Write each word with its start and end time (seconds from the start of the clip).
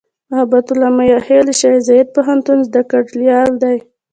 محبت 0.29 0.65
الله 0.71 0.89
"میاخېل" 0.97 1.43
د 1.47 1.51
شیخزاید 1.59 2.07
پوهنتون 2.15 2.57
زدهکړیال 2.67 3.51
دی. 3.63 3.77